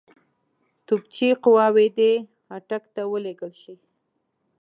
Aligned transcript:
توپچي 0.85 1.29
قواوې 1.43 1.87
دي 1.97 2.11
اټک 2.55 2.83
ته 2.95 3.01
ولېږل 3.11 3.53
شي. 3.61 3.75